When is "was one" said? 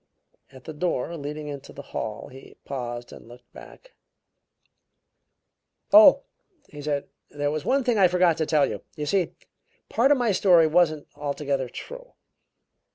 7.51-7.83